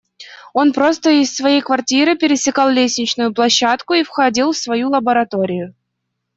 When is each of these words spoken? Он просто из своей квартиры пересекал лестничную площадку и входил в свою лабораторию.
Он 0.55 0.73
просто 0.73 1.11
из 1.21 1.35
своей 1.35 1.61
квартиры 1.61 2.15
пересекал 2.17 2.69
лестничную 2.69 3.31
площадку 3.35 3.93
и 3.93 4.01
входил 4.01 4.51
в 4.51 4.57
свою 4.57 4.89
лабораторию. 4.89 5.75